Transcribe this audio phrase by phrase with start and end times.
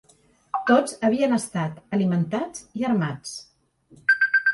[0.69, 3.35] Tots havien estat alimentats i armats.